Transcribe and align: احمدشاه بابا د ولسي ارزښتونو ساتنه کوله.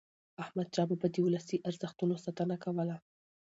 احمدشاه 0.43 0.87
بابا 0.89 1.07
د 1.11 1.15
ولسي 1.25 1.57
ارزښتونو 1.69 2.13
ساتنه 2.25 2.55
کوله. 2.63 2.95